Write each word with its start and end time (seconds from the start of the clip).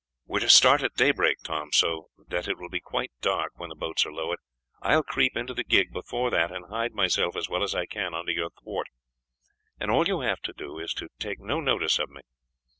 "We 0.25 0.37
are 0.37 0.41
to 0.41 0.49
start 0.49 0.81
at 0.81 0.95
daybreak, 0.95 1.43
Tom, 1.43 1.69
so 1.73 2.07
that 2.27 2.47
it 2.47 2.57
will 2.57 2.69
be 2.69 2.79
quite 2.79 3.11
dark 3.21 3.51
when 3.59 3.69
the 3.69 3.75
boats 3.75 4.03
are 4.03 4.11
lowered. 4.11 4.39
I 4.81 4.95
will 4.95 5.03
creep 5.03 5.37
into 5.37 5.53
the 5.53 5.63
gig 5.63 5.93
before 5.93 6.31
that 6.31 6.51
and 6.51 6.65
hide 6.71 6.93
myself 6.93 7.35
as 7.35 7.49
well 7.49 7.61
as 7.61 7.75
I 7.75 7.85
can 7.85 8.15
under 8.15 8.31
your 8.31 8.49
thwart, 8.49 8.87
and 9.79 9.91
all 9.91 10.07
you 10.07 10.21
have 10.21 10.41
got 10.41 10.53
to 10.53 10.53
do 10.53 10.79
is 10.79 10.95
to 10.95 11.09
take 11.19 11.39
no 11.39 11.59
notice 11.59 11.99
of 11.99 12.09
me. 12.09 12.21